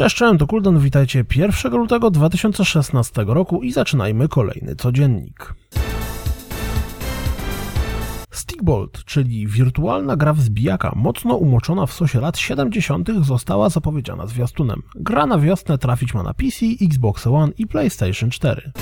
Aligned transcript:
Cześć, 0.00 0.16
cześć, 0.16 0.38
to 0.38 0.46
Kuldan, 0.46 0.78
witajcie 0.78 1.24
1 1.36 1.72
lutego 1.72 2.10
2016 2.10 3.24
roku 3.26 3.62
i 3.62 3.72
zaczynajmy 3.72 4.28
kolejny 4.28 4.76
codziennik. 4.76 5.54
Stickbolt, 8.30 9.04
czyli 9.04 9.46
wirtualna 9.46 10.16
gra 10.16 10.32
wzbijaka, 10.32 10.92
mocno 10.96 11.36
umoczona 11.36 11.86
w 11.86 11.92
sosie 11.92 12.20
lat 12.20 12.38
70., 12.38 13.08
została 13.22 13.68
zapowiedziana 13.68 14.26
zwiastunem. 14.26 14.82
Gra 14.94 15.26
na 15.26 15.38
wiosnę 15.38 15.78
trafić 15.78 16.14
ma 16.14 16.22
na 16.22 16.34
PC, 16.34 16.66
Xbox 16.82 17.26
One 17.26 17.52
i 17.58 17.66
PlayStation 17.66 18.30
4. 18.30 18.72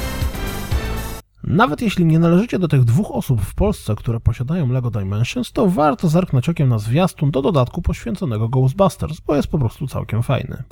Nawet 1.44 1.82
jeśli 1.82 2.04
nie 2.04 2.18
należycie 2.18 2.58
do 2.58 2.68
tych 2.68 2.84
dwóch 2.84 3.10
osób 3.10 3.40
w 3.40 3.54
Polsce, 3.54 3.94
które 3.94 4.20
posiadają 4.20 4.72
LEGO 4.72 4.90
Dimensions, 4.90 5.52
to 5.52 5.66
warto 5.66 6.08
zerknąć 6.08 6.48
okiem 6.48 6.68
na 6.68 6.78
zwiastun 6.78 7.30
do 7.30 7.42
dodatku 7.42 7.82
poświęconego 7.82 8.48
Ghostbusters, 8.48 9.20
bo 9.20 9.36
jest 9.36 9.48
po 9.48 9.58
prostu 9.58 9.86
całkiem 9.86 10.22
fajny. 10.22 10.62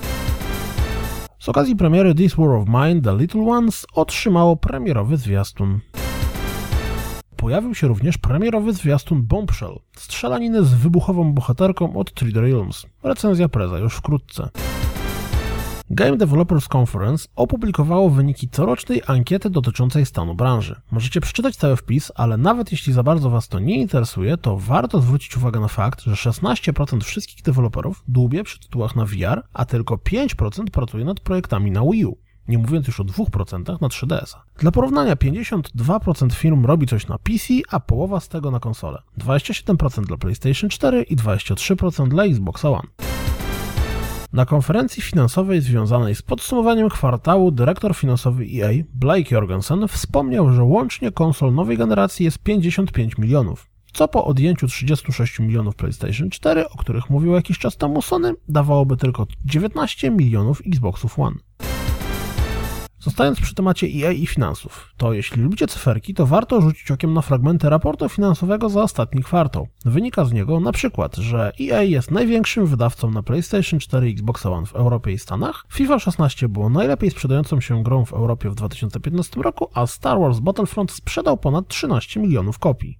Z 1.39 1.49
okazji 1.49 1.75
premiery 1.75 2.15
This 2.15 2.35
War 2.35 2.49
of 2.49 2.67
Mine 2.67 3.01
The 3.01 3.17
Little 3.17 3.41
Ones 3.41 3.85
otrzymało 3.93 4.55
premierowy 4.55 5.17
zwiastun. 5.17 5.79
Pojawił 7.35 7.75
się 7.75 7.87
również 7.87 8.17
premierowy 8.17 8.73
zwiastun 8.73 9.23
Bombshell, 9.23 9.79
strzelaniny 9.97 10.63
z 10.63 10.73
wybuchową 10.73 11.33
bohaterką 11.33 11.97
od 11.97 12.11
3D 12.11 12.41
Realms. 12.41 12.85
Recenzja 13.03 13.49
preza 13.49 13.79
już 13.79 13.95
wkrótce. 13.95 14.49
Game 15.89 16.17
Developers 16.17 16.67
Conference 16.75 17.27
opublikowało 17.35 18.09
wyniki 18.09 18.49
corocznej 18.49 19.01
ankiety 19.07 19.49
dotyczącej 19.49 20.05
stanu 20.05 20.35
branży. 20.35 20.75
Możecie 20.91 21.21
przeczytać 21.21 21.55
cały 21.55 21.75
wpis, 21.75 22.11
ale 22.15 22.37
nawet 22.37 22.71
jeśli 22.71 22.93
za 22.93 23.03
bardzo 23.03 23.29
Was 23.29 23.47
to 23.47 23.59
nie 23.59 23.81
interesuje, 23.81 24.37
to 24.37 24.57
warto 24.57 25.01
zwrócić 25.01 25.37
uwagę 25.37 25.59
na 25.59 25.67
fakt, 25.67 26.01
że 26.01 26.29
16% 26.31 27.03
wszystkich 27.03 27.41
deweloperów 27.41 28.03
dłubie 28.07 28.43
przy 28.43 28.59
tytułach 28.59 28.95
na 28.95 29.05
VR, 29.05 29.43
a 29.53 29.65
tylko 29.65 29.95
5% 29.95 30.63
pracuje 30.71 31.05
nad 31.05 31.19
projektami 31.19 31.71
na 31.71 31.81
Wii 31.81 32.05
U 32.05 32.17
nie 32.47 32.57
mówiąc 32.57 32.87
już 32.87 32.99
o 32.99 33.03
2% 33.03 33.81
na 33.81 33.87
3DS. 33.87 34.35
Dla 34.59 34.71
porównania 34.71 35.15
52% 35.15 36.31
firm 36.33 36.65
robi 36.65 36.87
coś 36.87 37.07
na 37.07 37.17
PC, 37.17 37.53
a 37.69 37.79
połowa 37.79 38.19
z 38.19 38.29
tego 38.29 38.51
na 38.51 38.59
konsolę. 38.59 39.01
27% 39.17 40.05
dla 40.05 40.17
PlayStation 40.17 40.69
4 40.69 41.03
i 41.03 41.15
23% 41.15 42.07
dla 42.07 42.23
Xbox 42.23 42.65
One. 42.65 43.06
Na 44.33 44.45
konferencji 44.45 45.03
finansowej 45.03 45.61
związanej 45.61 46.15
z 46.15 46.21
podsumowaniem 46.21 46.89
kwartału 46.89 47.51
dyrektor 47.51 47.95
finansowy 47.95 48.43
EA, 48.43 48.69
Blake 48.93 49.35
Jorgensen, 49.35 49.87
wspomniał, 49.87 50.53
że 50.53 50.63
łącznie 50.63 51.11
konsol 51.11 51.53
nowej 51.53 51.77
generacji 51.77 52.25
jest 52.25 52.39
55 52.39 53.17
milionów, 53.17 53.69
co 53.93 54.07
po 54.07 54.25
odjęciu 54.25 54.67
36 54.67 55.39
milionów 55.39 55.75
PlayStation 55.75 56.29
4, 56.29 56.69
o 56.69 56.77
których 56.77 57.09
mówił 57.09 57.33
jakiś 57.33 57.59
czas 57.59 57.77
temu 57.77 58.01
Sony, 58.01 58.33
dawałoby 58.49 58.97
tylko 58.97 59.27
19 59.45 60.11
milionów 60.11 60.61
Xboxów 60.67 61.19
One. 61.19 61.46
Zostając 63.07 63.41
przy 63.41 63.55
temacie 63.55 63.87
EA 63.87 64.11
i 64.11 64.27
finansów, 64.27 64.93
to 64.97 65.13
jeśli 65.13 65.41
lubicie 65.41 65.67
cyferki, 65.67 66.13
to 66.13 66.25
warto 66.25 66.61
rzucić 66.61 66.91
okiem 66.91 67.13
na 67.13 67.21
fragmenty 67.21 67.69
raportu 67.69 68.09
finansowego 68.09 68.69
za 68.69 68.83
ostatni 68.83 69.23
kwartał. 69.23 69.67
Wynika 69.85 70.25
z 70.25 70.33
niego 70.33 70.59
na 70.59 70.71
przykład, 70.71 71.15
że 71.15 71.51
EA 71.61 71.83
jest 71.83 72.11
największym 72.11 72.65
wydawcą 72.65 73.11
na 73.11 73.23
PlayStation 73.23 73.79
4 73.79 74.09
i 74.09 74.13
Xbox 74.13 74.45
One 74.45 74.65
w 74.65 74.75
Europie 74.75 75.11
i 75.11 75.17
Stanach, 75.17 75.65
FIFA 75.73 75.99
16 75.99 76.49
było 76.49 76.69
najlepiej 76.69 77.11
sprzedającą 77.11 77.61
się 77.61 77.83
grą 77.83 78.05
w 78.05 78.13
Europie 78.13 78.49
w 78.49 78.55
2015 78.55 79.41
roku, 79.41 79.69
a 79.73 79.87
Star 79.87 80.19
Wars 80.19 80.39
Battlefront 80.39 80.91
sprzedał 80.91 81.37
ponad 81.37 81.67
13 81.67 82.19
milionów 82.19 82.59
kopii. 82.59 82.99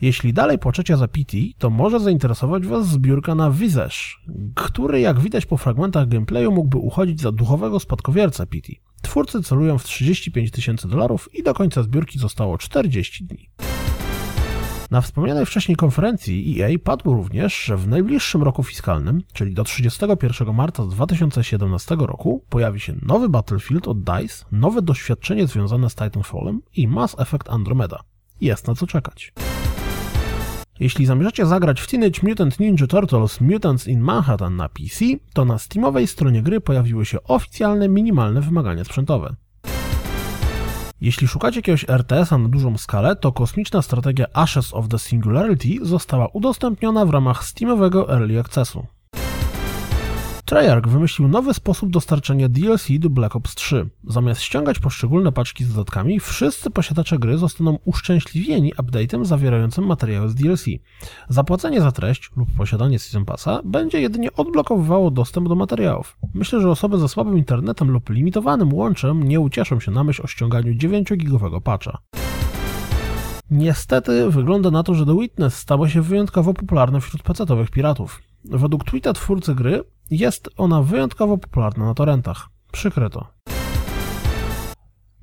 Jeśli 0.00 0.32
dalej 0.32 0.58
płaczecie 0.58 0.96
za 0.96 1.08
PT, 1.08 1.36
to 1.58 1.70
może 1.70 2.00
zainteresować 2.00 2.66
Was 2.66 2.88
zbiórka 2.88 3.34
na 3.34 3.50
Wizesz, 3.50 4.24
który 4.54 5.00
jak 5.00 5.20
widać 5.20 5.46
po 5.46 5.56
fragmentach 5.56 6.08
gameplayu 6.08 6.52
mógłby 6.52 6.78
uchodzić 6.78 7.20
za 7.20 7.32
duchowego 7.32 7.80
spadkowiercę 7.80 8.46
PT. 8.46 8.72
Twórcy 9.02 9.42
celują 9.42 9.78
w 9.78 9.84
35 9.84 10.50
tysięcy 10.50 10.88
dolarów 10.88 11.28
i 11.34 11.42
do 11.42 11.54
końca 11.54 11.82
zbiórki 11.82 12.18
zostało 12.18 12.58
40 12.58 13.24
dni. 13.24 13.50
Na 14.90 15.00
wspomnianej 15.00 15.46
wcześniej 15.46 15.76
konferencji 15.76 16.62
EA 16.62 16.78
padło 16.84 17.14
również, 17.14 17.64
że 17.64 17.76
w 17.76 17.88
najbliższym 17.88 18.42
roku 18.42 18.62
fiskalnym, 18.62 19.22
czyli 19.32 19.54
do 19.54 19.64
31 19.64 20.54
marca 20.54 20.86
2017 20.86 21.96
roku, 21.98 22.44
pojawi 22.48 22.80
się 22.80 22.94
nowy 23.02 23.28
Battlefield 23.28 23.88
od 23.88 23.98
DICE, 23.98 24.44
nowe 24.52 24.82
doświadczenie 24.82 25.46
związane 25.46 25.90
z 25.90 25.94
Titanfallem 25.94 26.62
i 26.76 26.88
Mass 26.88 27.16
Effect 27.18 27.50
Andromeda. 27.50 28.00
Jest 28.40 28.68
na 28.68 28.74
co 28.74 28.86
czekać. 28.86 29.32
Jeśli 30.80 31.06
zamierzacie 31.06 31.46
zagrać 31.46 31.80
w 31.80 31.86
Teenage 31.86 32.20
Mutant 32.22 32.60
Ninja 32.60 32.86
Turtles 32.86 33.40
Mutants 33.40 33.88
in 33.88 34.00
Manhattan 34.00 34.56
na 34.56 34.68
PC, 34.68 35.04
to 35.32 35.44
na 35.44 35.58
Steamowej 35.58 36.06
stronie 36.06 36.42
gry 36.42 36.60
pojawiły 36.60 37.06
się 37.06 37.22
oficjalne 37.22 37.88
minimalne 37.88 38.40
wymagania 38.40 38.84
sprzętowe. 38.84 39.34
Jeśli 41.00 41.28
szukacie 41.28 41.58
jakiegoś 41.58 41.84
RTS-a 41.88 42.38
na 42.38 42.48
dużą 42.48 42.78
skalę, 42.78 43.16
to 43.16 43.32
kosmiczna 43.32 43.82
strategia 43.82 44.26
Ashes 44.32 44.74
of 44.74 44.88
the 44.88 44.98
Singularity 44.98 45.68
została 45.82 46.28
udostępniona 46.32 47.06
w 47.06 47.10
ramach 47.10 47.44
Steamowego 47.44 48.12
Early 48.12 48.40
Accessu. 48.40 48.86
Treyarch 50.48 50.88
wymyślił 50.88 51.28
nowy 51.28 51.54
sposób 51.54 51.90
dostarczania 51.90 52.48
DLC 52.48 52.88
do 52.98 53.10
Black 53.10 53.36
Ops 53.36 53.54
3. 53.54 53.88
Zamiast 54.04 54.40
ściągać 54.40 54.78
poszczególne 54.78 55.32
paczki 55.32 55.64
z 55.64 55.68
dodatkami, 55.68 56.20
wszyscy 56.20 56.70
posiadacze 56.70 57.18
gry 57.18 57.38
zostaną 57.38 57.78
uszczęśliwieni 57.84 58.74
update'em 58.74 59.24
zawierającym 59.24 59.86
materiały 59.86 60.28
z 60.28 60.34
DLC. 60.34 60.64
Zapłacenie 61.28 61.80
za 61.80 61.92
treść 61.92 62.30
lub 62.36 62.48
posiadanie 62.56 62.98
Season 62.98 63.24
Passa 63.24 63.60
będzie 63.64 64.00
jedynie 64.00 64.32
odblokowywało 64.32 65.10
dostęp 65.10 65.48
do 65.48 65.54
materiałów. 65.54 66.18
Myślę, 66.34 66.60
że 66.60 66.70
osoby 66.70 66.98
ze 66.98 67.08
słabym 67.08 67.38
internetem 67.38 67.90
lub 67.90 68.10
limitowanym 68.10 68.74
łączem 68.74 69.22
nie 69.22 69.40
ucieszą 69.40 69.80
się 69.80 69.90
na 69.90 70.04
myśl 70.04 70.22
o 70.22 70.26
ściąganiu 70.26 70.74
9-gigowego 70.74 71.60
patcha. 71.60 71.98
Niestety 73.50 74.30
wygląda 74.30 74.70
na 74.70 74.82
to, 74.82 74.94
że 74.94 75.06
The 75.06 75.18
Witness 75.18 75.56
stało 75.56 75.88
się 75.88 76.02
wyjątkowo 76.02 76.54
popularne 76.54 77.00
wśród 77.00 77.22
pecetowych 77.22 77.70
piratów. 77.70 78.27
Według 78.44 78.84
tweeta 78.84 79.12
twórcy 79.12 79.54
gry 79.54 79.82
jest 80.10 80.48
ona 80.56 80.82
wyjątkowo 80.82 81.38
popularna 81.38 81.84
na 81.84 81.94
torrentach. 81.94 82.48
Przykre 82.72 83.10
to. 83.10 83.26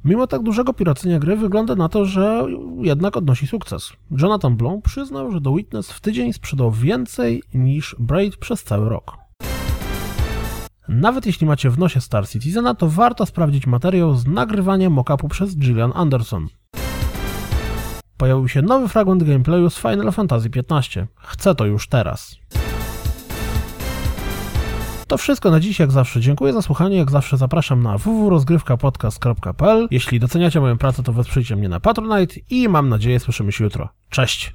Mimo 0.05 0.27
tak 0.27 0.43
dużego 0.43 0.73
piracenia 0.73 1.19
gry 1.19 1.35
wygląda 1.35 1.75
na 1.75 1.89
to, 1.89 2.05
że 2.05 2.45
jednak 2.77 3.17
odnosi 3.17 3.47
sukces. 3.47 3.93
Jonathan 4.11 4.55
Blow 4.57 4.83
przyznał, 4.83 5.31
że 5.31 5.41
The 5.41 5.55
Witness 5.55 5.91
w 5.91 6.01
tydzień 6.01 6.33
sprzedał 6.33 6.71
więcej 6.71 7.43
niż 7.53 7.95
Braid 7.99 8.37
przez 8.37 8.63
cały 8.63 8.89
rok. 8.89 9.17
Nawet 10.87 11.25
jeśli 11.25 11.47
macie 11.47 11.69
w 11.69 11.79
nosie 11.79 12.01
Star 12.01 12.29
Citizena, 12.29 12.75
to 12.75 12.89
warto 12.89 13.25
sprawdzić 13.25 13.67
materiał 13.67 14.15
z 14.15 14.27
nagrywaniem 14.27 14.93
mockupu 14.93 15.27
przez 15.27 15.57
Gillian 15.57 15.91
Anderson. 15.95 16.47
Pojawił 18.17 18.47
się 18.47 18.61
nowy 18.61 18.87
fragment 18.87 19.23
gameplayu 19.23 19.69
z 19.69 19.77
Final 19.77 20.11
Fantasy 20.11 20.49
XV. 20.55 21.07
Chcę 21.15 21.55
to 21.55 21.65
już 21.65 21.87
teraz. 21.87 22.35
To 25.07 25.17
wszystko 25.17 25.51
na 25.51 25.59
dziś, 25.59 25.79
jak 25.79 25.91
zawsze. 25.91 26.21
Dziękuję 26.21 26.53
za 26.53 26.61
słuchanie, 26.61 26.97
jak 26.97 27.11
zawsze 27.11 27.38
zapraszam 27.38 27.83
na 27.83 27.97
www.rozgrywkapodcast.pl. 27.97 29.88
Jeśli 29.91 30.19
doceniacie 30.19 30.59
moją 30.59 30.77
pracę, 30.77 31.03
to 31.03 31.13
wesprzyjcie 31.13 31.55
mnie 31.55 31.69
na 31.69 31.79
Patronite 31.79 32.35
i 32.49 32.69
mam 32.69 32.89
nadzieję 32.89 33.19
słyszymy 33.19 33.51
się 33.51 33.63
jutro. 33.63 33.89
Cześć! 34.09 34.53